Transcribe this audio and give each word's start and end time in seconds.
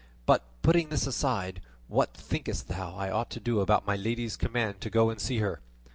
But 0.25 0.43
putting 0.63 0.89
this 0.89 1.05
aside, 1.05 1.61
what 1.87 2.11
thinkest 2.17 2.69
thou 2.69 2.95
I 2.95 3.11
ought 3.11 3.29
to 3.29 3.39
do 3.39 3.59
about 3.59 3.85
my 3.85 3.95
lady's 3.95 4.35
command 4.35 4.81
to 4.81 4.89
go 4.89 5.11
and 5.11 5.21
see 5.21 5.37
her? 5.37 5.59